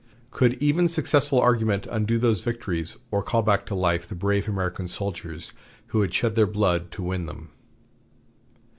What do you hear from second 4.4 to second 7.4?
American soldiers who had shed their blood to win